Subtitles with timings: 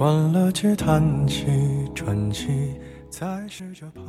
[0.00, 1.44] 关了机，叹气，
[1.94, 4.02] 喘气，再试着碰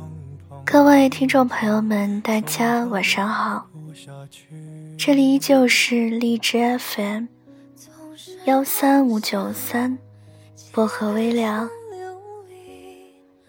[0.48, 0.64] 碰。
[0.64, 3.68] 各位听众朋友们，大家晚上好，
[4.96, 7.26] 这里依旧是荔枝 FM
[8.46, 9.98] 幺三五九三
[10.72, 11.68] 薄荷微凉，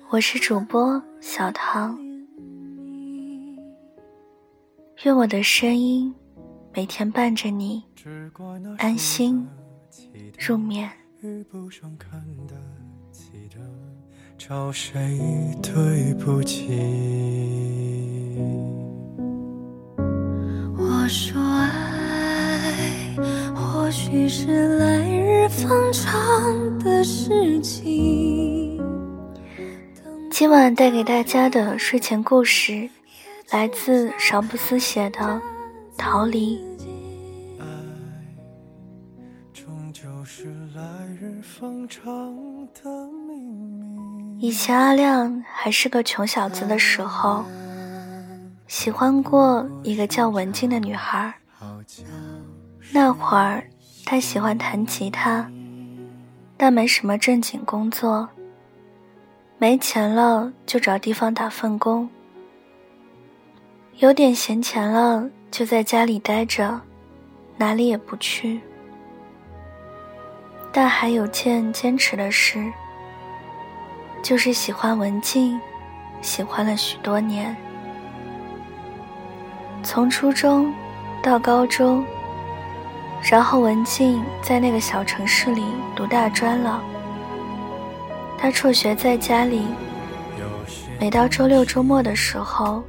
[0.09, 1.97] 我是主播小唐，
[5.05, 6.13] 愿我的声音
[6.73, 7.81] 每天伴着你
[8.79, 9.47] 安心
[10.37, 10.91] 入眠。
[11.23, 12.53] 遇不上看得
[13.09, 13.57] 起的，
[14.37, 15.17] 找谁
[15.61, 16.67] 对不起？
[20.77, 23.15] 我说爱，
[23.55, 28.83] 或许是来日方长的事情。
[30.29, 32.89] 今晚带给大家的睡前故事，
[33.51, 35.19] 来自少不思写的
[35.97, 36.57] 《逃离》。
[44.39, 47.43] 以前阿亮还是个穷小子的时候，
[48.67, 51.33] 喜欢过一个叫文静的女孩。
[52.91, 53.63] 那会儿
[54.05, 55.49] 他喜欢弹吉他，
[56.57, 58.27] 但没什么正经工作。
[59.57, 62.09] 没钱了就找地方打份工，
[63.97, 66.81] 有点闲钱了就在家里待着，
[67.57, 68.59] 哪里也不去。
[70.75, 72.73] 但还有件坚持的事，
[74.23, 75.61] 就是喜欢文静，
[76.19, 77.55] 喜欢了许多年。
[79.83, 80.73] 从初中
[81.21, 82.03] 到高中，
[83.21, 85.63] 然后文静在那个小城市里
[85.95, 86.81] 读大专了。
[88.35, 89.67] 他辍学在家里，
[90.99, 92.81] 每到周六周末的时候，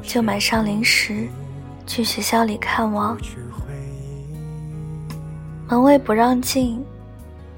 [0.00, 1.28] 就买上零食，
[1.88, 3.18] 去学校里看望。
[5.68, 6.80] 门卫不让进。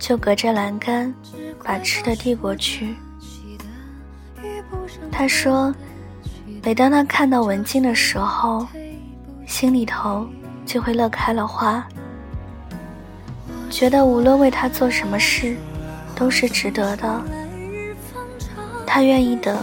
[0.02, 1.14] 就隔着栏杆
[1.62, 2.96] 把吃的递过去。
[5.12, 5.72] 他说
[6.60, 8.66] ：“每当他看到文静的时候，
[9.46, 10.26] 心里头
[10.66, 11.86] 就会乐开了花，
[13.70, 15.56] 觉得无论为他做什么事，
[16.16, 17.22] 都是值得的。
[18.84, 19.56] 他愿意等，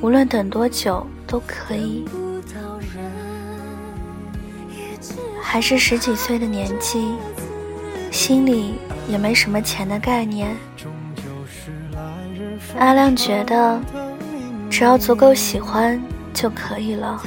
[0.00, 2.04] 无论等多久都可以。
[5.42, 7.08] 还是十几岁的年纪，
[8.10, 8.74] 心里……”
[9.08, 10.56] 也没什么钱的概念。
[12.78, 13.80] 阿亮觉得，
[14.70, 16.00] 只要足够喜欢
[16.32, 17.20] 就可以了。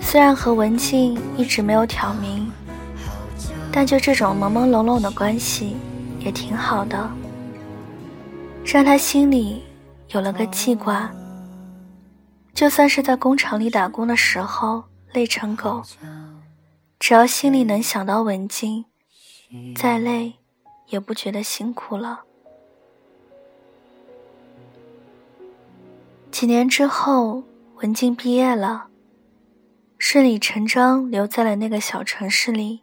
[0.00, 2.48] 虽然和文静一直没有挑明，
[3.72, 5.76] 但就这种朦朦胧胧的关系
[6.20, 7.10] 也挺好的，
[8.64, 9.64] 让他心里
[10.10, 11.10] 有了个记挂。
[12.54, 15.82] 就算是在工厂里打工的时候累成狗，
[16.98, 18.84] 只要心里能想到文静。
[19.74, 20.34] 再累，
[20.88, 22.24] 也不觉得辛苦了。
[26.30, 27.42] 几年之后，
[27.76, 28.88] 文静毕业了，
[29.96, 32.82] 顺理成章留在了那个小城市里。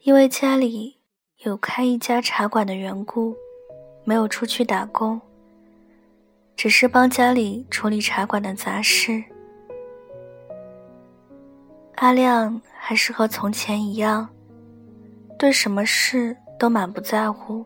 [0.00, 0.96] 因为家里
[1.44, 3.36] 有开一家茶馆的缘故，
[4.04, 5.20] 没有出去打工，
[6.56, 9.22] 只是帮家里处理茶馆的杂事。
[12.00, 14.26] 阿亮还是和从前一样。
[15.38, 17.64] 对什么事都满不在乎。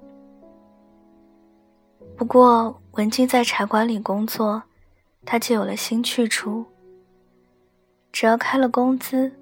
[2.17, 4.61] 不过文静在茶馆里工作，
[5.25, 6.67] 他就有了新去处。
[8.11, 9.33] 只要开了工资，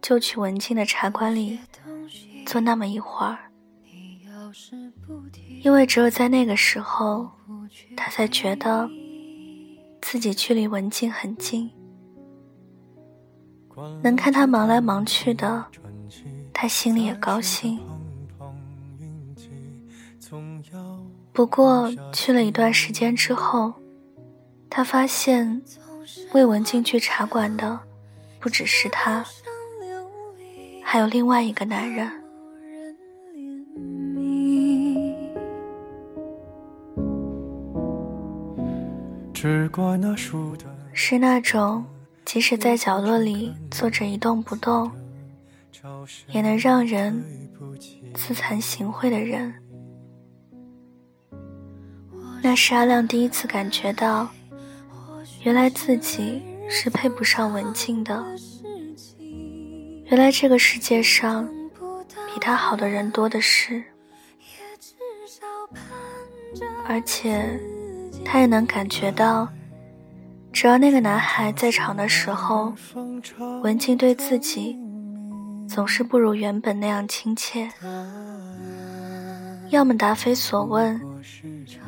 [0.00, 1.58] 就去文静的茶馆里
[2.46, 3.38] 坐那么一会儿。
[5.62, 7.30] 因为只有在那个时候，
[7.94, 8.88] 他才觉得
[10.00, 11.70] 自己距离文静很近，
[14.02, 15.64] 能看他忙来忙去的。
[16.52, 17.78] 他心里也高兴，
[21.32, 23.72] 不过去了一段时间之后，
[24.68, 25.62] 他发现
[26.32, 27.78] 魏文静去茶馆的
[28.40, 29.24] 不只是他，
[30.82, 32.10] 还有另外一个男人。
[40.92, 41.84] 是那种
[42.28, 44.92] 即使在角落里坐着一动不动。
[46.28, 47.24] 也能让人
[48.12, 49.54] 自惭形秽的人，
[52.42, 54.28] 那是阿亮第一次感觉到，
[55.42, 58.22] 原来自己是配不上文静的。
[60.04, 61.48] 原来这个世界上
[62.34, 63.82] 比他好的人多的是，
[66.86, 67.58] 而且
[68.22, 69.48] 他也能感觉到，
[70.60, 72.74] 只要那个男孩在场的时候，
[73.62, 74.76] 文静对自己
[75.68, 77.70] 总是不如原本那样亲切，
[79.68, 81.00] 要么答非所问，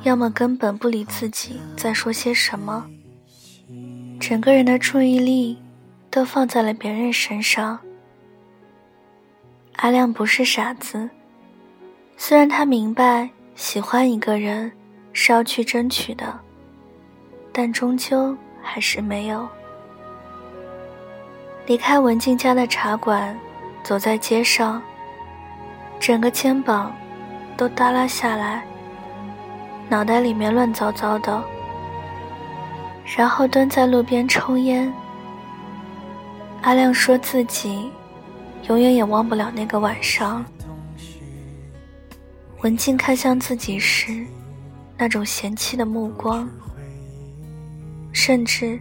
[0.05, 2.87] 要么根本不理自己在说些什么，
[4.21, 5.61] 整个人的注意力
[6.09, 7.77] 都放在了别人身上。
[9.79, 11.11] 阿亮不是傻子，
[12.17, 14.71] 虽然他明白喜欢一个人
[15.13, 16.39] 是要去争取的，
[17.51, 19.49] 但终究还是没有。
[21.67, 23.39] 离开文静家的茶馆，
[23.83, 24.83] 走在街上，
[25.99, 26.95] 整个肩膀
[27.57, 28.65] 都耷拉下来，
[29.89, 31.43] 脑袋里面乱糟糟的，
[33.17, 34.93] 然后蹲在路边抽烟。
[36.63, 37.91] 阿亮说自己。
[38.69, 40.45] 永远也忘不了那个晚上，
[42.61, 44.25] 文静看向自己时，
[44.99, 46.49] 那种嫌弃的目光，
[48.13, 48.81] 甚至，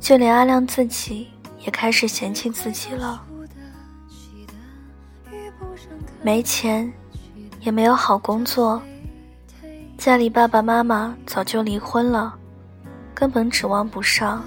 [0.00, 1.28] 就连阿亮自己
[1.60, 3.22] 也开始嫌弃自己了。
[6.22, 6.92] 没钱，
[7.60, 8.82] 也没有好工作，
[9.98, 12.34] 家里爸爸妈妈早就离婚了，
[13.14, 14.44] 根本指望不上。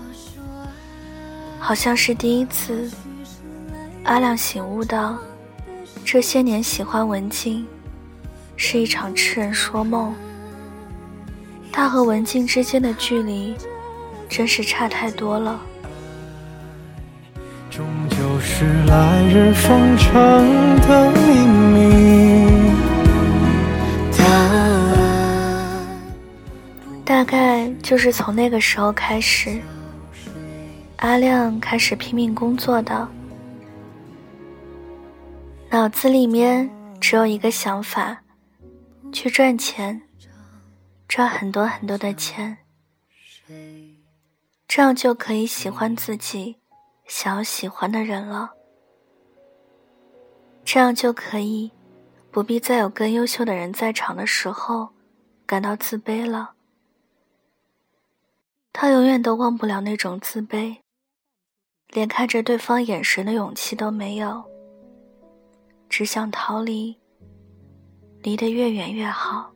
[1.60, 2.90] 好像是第一次。
[4.04, 5.18] 阿亮醒悟到，
[6.04, 7.66] 这些年喜欢文静，
[8.56, 10.14] 是一场痴人说梦。
[11.72, 13.56] 他和文静之间的距离，
[14.36, 15.58] 真是差太多了。
[17.72, 20.12] 终究是来日方长
[20.82, 22.76] 的秘密。
[27.06, 29.58] 大概就是从那个时候开始，
[30.98, 33.08] 阿亮开始拼命工作的。
[35.70, 38.18] 脑子里面只有一个想法，
[39.14, 40.02] 去赚钱，
[41.08, 42.58] 赚很多很多的钱，
[44.68, 46.58] 这样就可以喜欢自己
[47.06, 48.52] 想要喜欢的人了。
[50.64, 51.72] 这样就可以
[52.32, 54.90] 不必再有更优秀的人在场的时候
[55.46, 56.54] 感到自卑了。
[58.74, 60.80] 他永远都忘不了那种自卑，
[61.90, 64.44] 连看着对方眼神的勇气都没有。
[65.88, 67.00] 只想逃离，
[68.22, 69.55] 离得越远越好。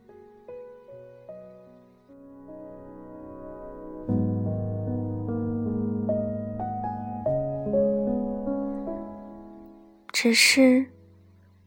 [10.22, 10.84] 只是，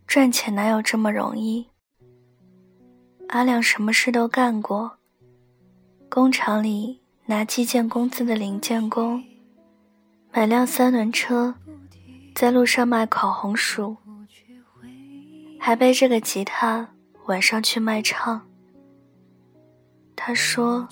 [0.05, 1.69] 赚钱哪有这么容易？
[3.29, 4.99] 阿亮什么事都干过，
[6.07, 9.23] 工厂里拿计件工资的零件工，
[10.31, 11.55] 买辆三轮车，
[12.35, 13.97] 在路上卖烤红薯。
[15.59, 16.93] 还背着个吉他，
[17.25, 18.47] 晚上去卖唱。
[20.15, 20.87] 他说，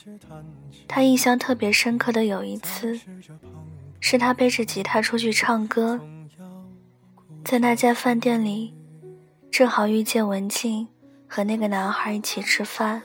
[0.87, 2.99] 他印象特别深刻的有一次，
[3.99, 6.01] 是他背着吉他出去唱歌，
[7.43, 8.73] 在那家饭店里，
[9.51, 10.87] 正好遇见文静
[11.27, 13.01] 和那个男孩一起吃饭。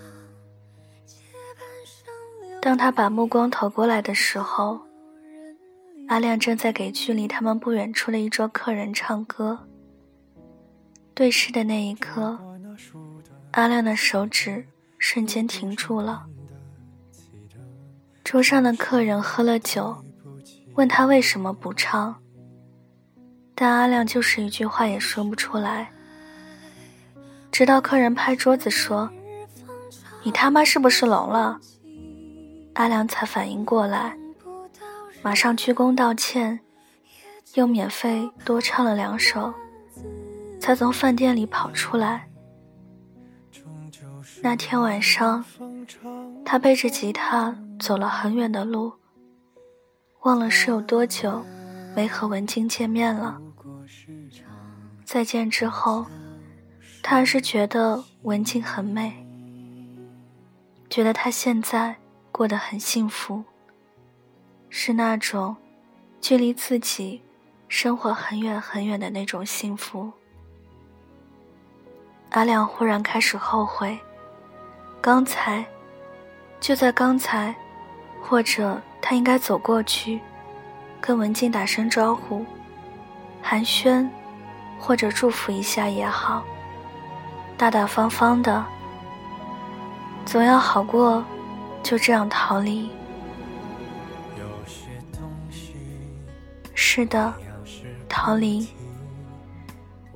[2.60, 4.80] 当他把目光投过来的时候，
[6.08, 9.66] 阿亮正在给距离他们不远处的一桌客人唱歌。
[11.14, 12.38] 对视的那一刻，
[13.52, 14.66] 阿亮的手指
[14.98, 16.26] 瞬间停住了。
[18.22, 20.04] 桌上的客人喝了酒，
[20.74, 22.20] 问他为什么不唱，
[23.56, 25.90] 但阿亮就是一句话也说不出来。
[27.50, 29.10] 直到客人拍桌子说
[30.22, 31.58] ：“你他妈是不是聋了？”
[32.74, 34.16] 阿亮才反应过来，
[35.22, 36.60] 马上鞠躬道歉，
[37.54, 39.52] 又免费多唱了两首。
[40.60, 42.28] 才从饭店里跑出来。
[44.42, 45.44] 那天晚上，
[46.44, 48.92] 他背着吉他走了很远的路，
[50.22, 51.44] 忘了是有多久
[51.96, 53.40] 没和文静见面了。
[55.02, 56.04] 再见之后，
[57.02, 59.14] 他还是觉得文静很美，
[60.90, 61.96] 觉得她现在
[62.30, 63.42] 过得很幸福，
[64.68, 65.56] 是那种
[66.20, 67.22] 距离自己
[67.66, 70.12] 生活很远很远的那种幸福。
[72.32, 73.98] 阿亮忽然开始后悔，
[75.00, 75.64] 刚才，
[76.60, 77.56] 就在刚才，
[78.20, 80.20] 或者他应该走过去，
[81.06, 82.44] 跟文静打声招呼，
[83.40, 84.08] 寒暄，
[84.76, 86.42] 或者祝福一下也好，
[87.56, 88.66] 大大方方的，
[90.24, 91.24] 总要好过
[91.80, 92.90] 就这样逃离。
[96.74, 97.32] 是的，
[98.08, 98.66] 逃离。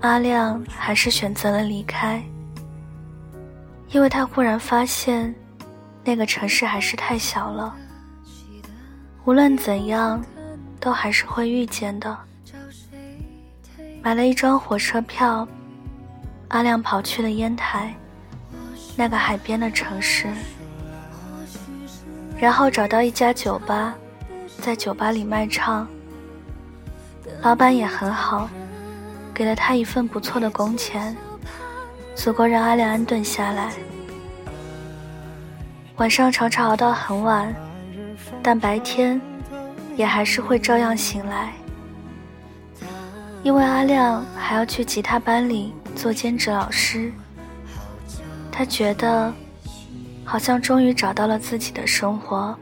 [0.00, 2.20] 阿亮还是选择了离开，
[3.90, 5.32] 因为他忽然发现，
[6.02, 7.76] 那个城市还是太小了。
[9.24, 10.20] 无论怎样，
[10.80, 12.16] 都还是会遇见的。
[14.02, 15.46] 买了一张火车票，
[16.48, 17.94] 阿亮跑去了烟台，
[18.96, 20.26] 那个海边的城市。
[22.38, 23.94] 然后找到一家酒吧，
[24.62, 25.86] 在酒吧里卖唱。
[27.42, 28.48] 老板也很好，
[29.34, 31.14] 给了他一份不错的工钱，
[32.14, 33.70] 足够让阿亮安顿下来。
[35.96, 37.54] 晚上常常熬到很晚，
[38.42, 39.20] 但白天
[39.96, 41.52] 也还是会照样醒来，
[43.42, 47.12] 因为阿亮还要去吉他班里做兼职老师。
[48.50, 49.32] 他觉得。
[50.22, 52.56] 好像终于找到了自己的生活，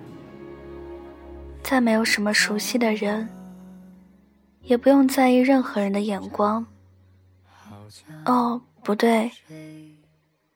[1.62, 3.28] 再没有什么熟悉的人，
[4.62, 6.64] 也不用在意任何人的眼光。
[8.24, 9.32] 哦，不对，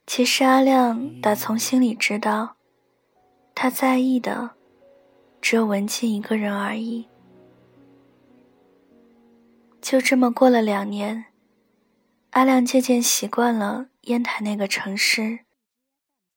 [0.07, 2.57] 其实阿亮打从心里知道，
[3.55, 4.53] 他在意的
[5.43, 7.07] 只有文静一个人而已。
[9.83, 11.27] 就这么过了两年，
[12.31, 15.41] 阿亮渐渐习惯了烟台那个城市。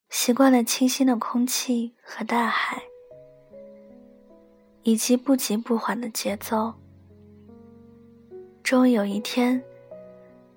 [0.09, 2.81] 习惯了清新的空气和大海，
[4.83, 6.73] 以及不急不缓的节奏。
[8.63, 9.61] 终于有一天，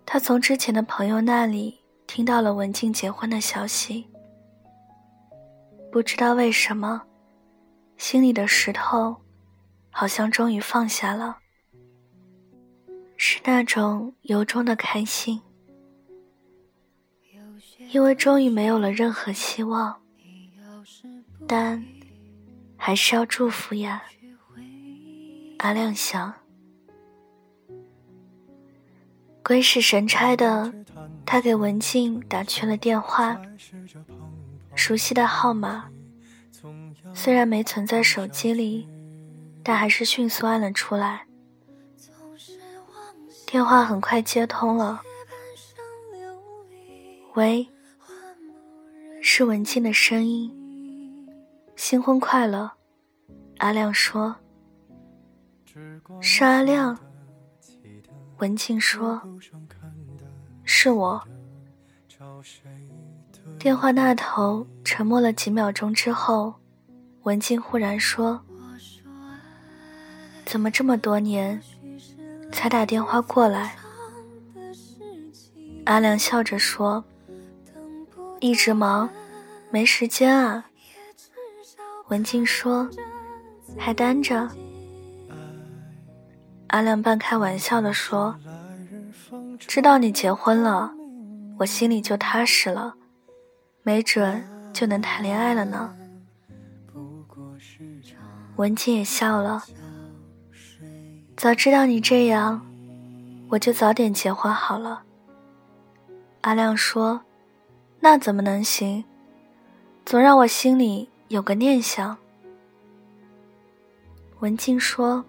[0.06, 4.06] 他从之前的朋友那里听到了文静结婚的消息。
[5.90, 7.02] 不知道为什么，
[7.98, 9.16] 心里的石头
[9.90, 11.38] 好像终于放下了，
[13.16, 15.42] 是那种由衷的开心。
[17.90, 20.00] 因为终于没有了任何希望，
[21.46, 21.84] 但
[22.76, 24.02] 还是要祝福呀。
[25.58, 26.32] 阿亮想，
[29.42, 30.72] 鬼使神差的，
[31.26, 33.40] 他给文静打去了电话，
[34.74, 35.90] 熟悉的号码，
[37.14, 38.88] 虽然没存在手机里，
[39.62, 41.26] 但还是迅速按了出来。
[43.46, 45.02] 电话很快接通了，
[47.34, 47.68] 喂。
[49.20, 50.50] 是文静的声音。
[51.76, 52.70] 新婚快乐，
[53.58, 54.34] 阿亮说。
[56.20, 56.98] 是阿亮。
[58.38, 59.20] 文静说。
[60.64, 61.22] 是我。
[63.58, 66.54] 电话那头沉默了几秒钟之后，
[67.28, 68.40] 文静忽然说
[70.46, 71.60] ：“怎么这么多年
[72.50, 73.76] 才打电话过来？”
[75.84, 77.04] 阿亮笑着说。
[78.40, 79.10] 一直忙，
[79.70, 80.64] 没时间啊。
[82.06, 82.88] 文静说
[83.76, 84.48] ：“还单着。”
[86.68, 88.34] 阿亮半开玩笑的说
[89.60, 90.94] ：“知道你结婚了，
[91.58, 92.94] 我心里就踏实了，
[93.82, 95.94] 没准就能谈恋爱了呢。”
[98.58, 99.62] 文静也笑了
[101.36, 102.60] ：“早知道你这样，
[103.48, 105.02] 我就早点结婚好了。”
[106.42, 107.20] 阿亮说。
[108.00, 109.04] 那怎么能行？
[110.06, 112.16] 总让我心里有个念想。
[114.38, 115.24] 文静说：“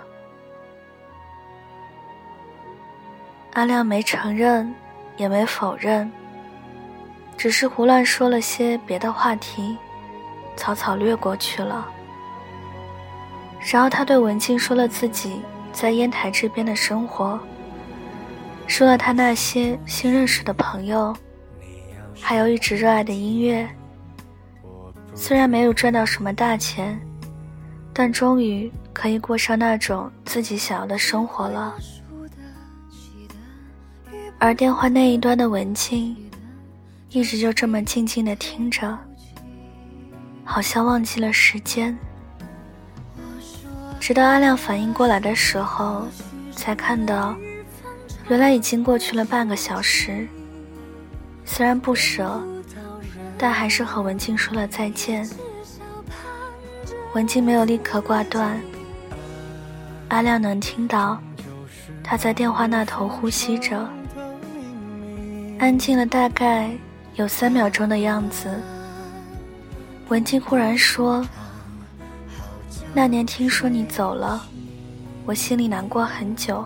[3.54, 4.74] 阿亮没承认，
[5.16, 6.12] 也没否认，
[7.36, 9.76] 只是胡乱说了些别的话题，
[10.56, 11.86] 草草略过去了。
[13.60, 15.40] 然后他对文静说了自己
[15.72, 17.38] 在烟台这边的生活。
[18.66, 21.14] 说了他那些新认识的朋友，
[22.20, 23.68] 还有一直热爱的音乐。
[25.14, 27.00] 虽然没有赚到什么大钱，
[27.92, 31.74] 但终于可以过上那种自己想要的生活了。
[34.38, 36.16] 而电话那一端的文静，
[37.10, 38.98] 一直就这么静静的听着，
[40.44, 41.96] 好像忘记了时间。
[43.98, 46.06] 直到阿亮反应过来的时候，
[46.52, 47.36] 才看到。
[48.28, 50.26] 原来已经过去了半个小时，
[51.44, 52.42] 虽然不舍，
[53.38, 55.28] 但还是和文静说了再见。
[57.14, 58.60] 文静没有立刻挂断，
[60.08, 61.20] 阿亮能听到
[62.02, 63.88] 他在电话那头呼吸着，
[65.60, 66.70] 安静了大概
[67.16, 68.62] 有三秒钟的样子。
[70.08, 71.26] 文静忽然说
[72.94, 74.46] ：“那年听说你走了，
[75.24, 76.64] 我心里难过很久。”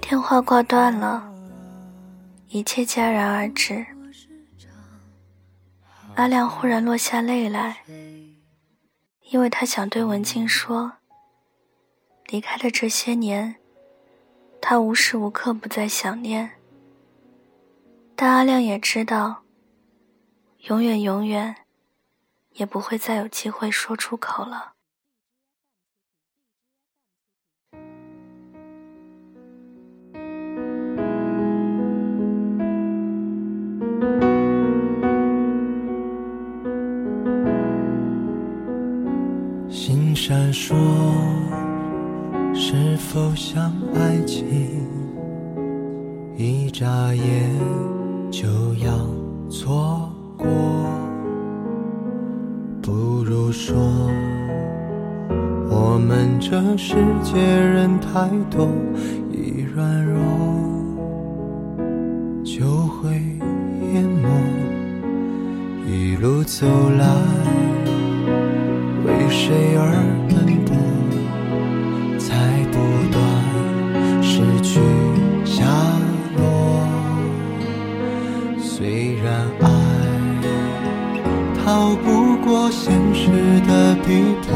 [0.00, 1.28] 电话挂断了，
[2.48, 3.84] 一切戛然而止。
[6.14, 7.78] 阿亮忽然落下泪来，
[9.30, 10.92] 因为他想对文静说：
[12.26, 13.56] 离开的这些年，
[14.60, 16.50] 他无时无刻不在想念，
[18.22, 19.44] 但阿亮也知道，
[20.68, 21.56] 永远永远，
[22.52, 24.74] 也不会再有机会说出口了。
[39.70, 40.74] 心闪烁，
[42.54, 44.86] 是否像爱情？
[46.36, 47.50] 一眨眼
[48.30, 48.46] 就
[48.76, 48.92] 要
[49.50, 50.08] 错
[50.38, 50.46] 过，
[52.80, 53.76] 不如说，
[55.68, 56.94] 我们这世
[57.24, 58.68] 界人太多，
[59.32, 60.22] 一软弱
[62.44, 63.10] 就会
[63.92, 64.28] 淹没。
[65.86, 66.66] 一路走
[66.98, 67.04] 来。
[69.04, 69.82] 为谁而
[70.28, 70.76] 奔波，
[72.16, 72.78] 才不
[73.10, 73.19] 断
[83.32, 84.08] 实的逼
[84.42, 84.48] 迫，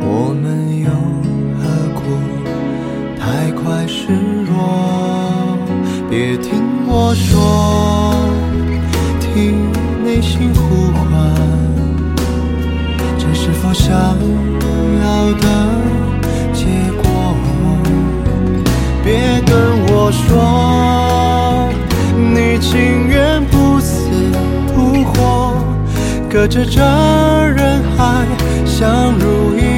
[0.00, 0.44] 我们
[0.82, 0.90] 又
[1.58, 1.62] 何
[1.94, 2.00] 苦
[3.18, 4.00] 太快示
[4.46, 4.50] 弱？
[6.10, 6.50] 别听
[6.86, 8.14] 我说，
[9.20, 9.30] 听
[10.04, 11.00] 内心呼唤。
[13.16, 13.92] 这是否想
[15.02, 15.46] 要的
[16.52, 16.66] 结
[17.02, 17.04] 果？
[19.04, 19.52] 别跟
[19.88, 20.30] 我说，
[22.16, 23.08] 你情
[26.32, 28.26] 隔着这人海
[28.64, 29.71] 相濡以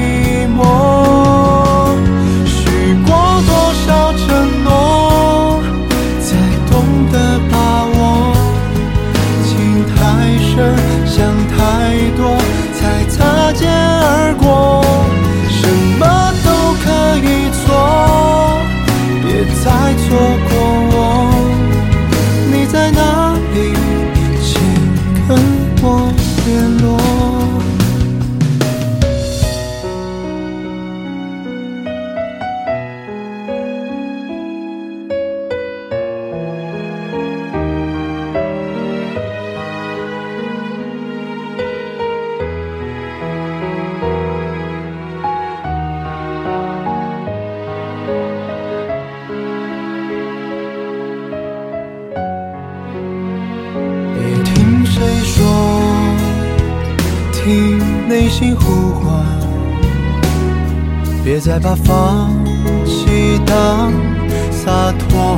[61.44, 62.32] 再把放
[62.86, 63.92] 弃当
[64.50, 65.36] 洒脱。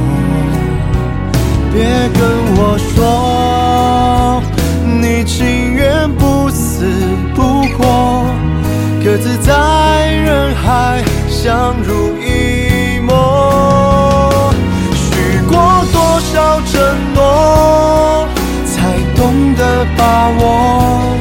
[1.72, 1.82] 别
[2.14, 2.22] 跟
[2.54, 4.40] 我说，
[4.84, 6.86] 你情愿不死
[7.34, 8.24] 不活，
[9.04, 14.54] 各自在人海相濡以沫。
[14.94, 15.58] 许过
[15.92, 16.80] 多少承
[17.16, 18.28] 诺，
[18.64, 21.16] 才懂得把握。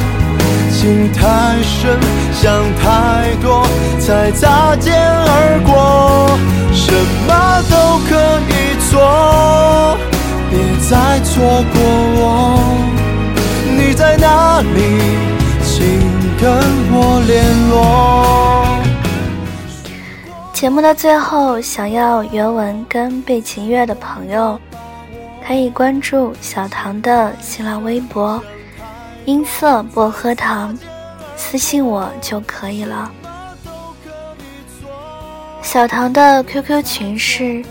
[0.69, 1.99] 情太深，
[2.45, 3.65] 想太多，
[3.99, 6.37] 才擦肩而过。
[6.71, 6.93] 什
[7.25, 7.33] 么
[7.71, 8.13] 都可
[8.51, 8.53] 以
[8.87, 9.97] 做，
[10.51, 10.53] 别
[10.87, 11.33] 再错
[11.73, 11.81] 过
[12.21, 12.23] 我。
[13.75, 14.77] 你在哪里？
[15.63, 15.73] 请
[16.39, 16.45] 跟
[16.91, 17.33] 我联
[17.71, 17.73] 络。
[20.53, 24.59] 节目的最后，想要原文跟背景乐的朋友，
[25.47, 28.39] 可以关注小唐的新浪微博。
[29.25, 30.77] 音色薄荷糖，
[31.37, 33.11] 私信我就可以了。
[35.61, 37.63] 小唐的 QQ 群是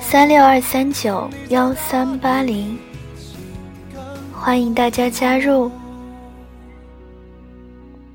[0.00, 2.78] 三六二三九幺三八零，
[4.34, 5.70] 欢迎大家加入。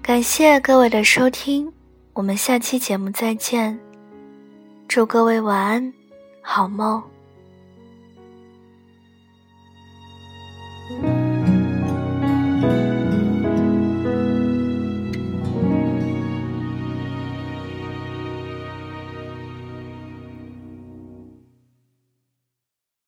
[0.01, 1.71] 感谢各位的收听，
[2.13, 3.79] 我们下期节目再见。
[4.87, 5.93] 祝各位晚安，
[6.41, 7.01] 好梦。